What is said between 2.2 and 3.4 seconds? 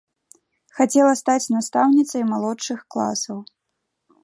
малодшых класаў.